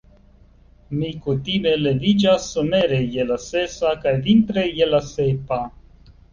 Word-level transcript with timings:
Mi 1.01 1.11
kutime 1.25 1.73
leviĝas 1.81 2.49
somere 2.55 3.03
je 3.19 3.27
la 3.35 3.39
sesa 3.45 3.95
kaj 4.03 4.17
vintre 4.27 4.67
je 4.81 4.91
la 4.97 5.07
sepa. 5.15 5.65